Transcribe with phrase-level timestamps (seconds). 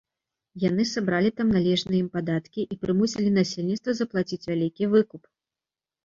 [0.61, 5.29] Яны сабралі там належныя ім падаткі і прымусілі насельніцтва заплаціць вялікі выкуп.